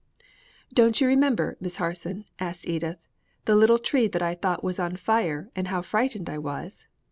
"Don't 0.73 0.99
you 0.99 1.05
remember, 1.05 1.57
Miss 1.59 1.75
Harson," 1.75 2.25
said 2.39 2.55
Edith, 2.67 2.97
"the 3.45 3.55
little 3.55 3.77
tree 3.77 4.07
that 4.07 4.23
I 4.23 4.33
thought 4.33 4.63
was 4.63 4.79
on 4.79 4.95
fire 4.97 5.51
and 5.55 5.67
how 5.67 5.83
frightened 5.83 6.27
I 6.27 6.39
was?" 6.39 6.87